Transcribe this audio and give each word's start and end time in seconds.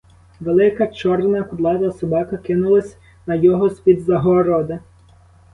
Велика, 0.41 0.91
чорна, 0.91 1.43
кудлата 1.49 1.91
собака 1.91 2.37
кинулась 2.41 2.97
на 3.27 3.35
його 3.35 3.69
з-під 3.69 4.01
загороди. 4.01 4.79